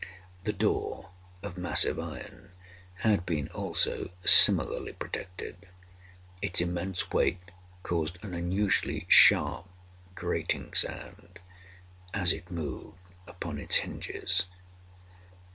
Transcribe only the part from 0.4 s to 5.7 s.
The door, of massive iron, had been, also, similarly protected.